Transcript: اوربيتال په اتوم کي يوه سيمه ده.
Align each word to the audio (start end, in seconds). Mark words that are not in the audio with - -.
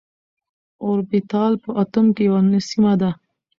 اوربيتال 0.83 1.51
په 1.63 1.69
اتوم 1.81 2.07
کي 2.15 2.23
يوه 2.29 2.41
سيمه 2.69 2.93
ده. 3.01 3.11